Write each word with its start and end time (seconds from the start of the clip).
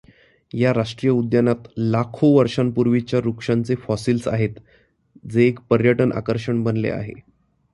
या 0.53 0.71
राष्ट्रीय 0.73 1.11
उद्यानात 1.11 1.67
लाखो 1.77 2.27
वर्षांपूर्वीच्या 2.37 3.19
वृक्षांचे 3.19 3.75
फॉसिल्स 3.75 4.27
आहेत 4.27 4.59
जे 5.31 5.47
एक 5.47 5.59
पर्यटन 5.69 6.11
आकर्षण 6.11 6.63
बनले 6.63 6.89
आहे. 6.89 7.13